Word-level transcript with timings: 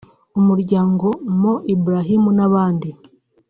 mu 0.33 0.41
muryango 0.49 1.07
Mo 1.39 1.53
Ibrahim 1.75 2.23
n’ahandi 2.37 2.89